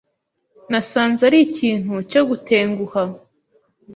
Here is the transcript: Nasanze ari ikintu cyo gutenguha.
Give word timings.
Nasanze 0.71 1.21
ari 1.29 1.37
ikintu 1.47 1.93
cyo 2.11 2.21
gutenguha. 2.29 3.01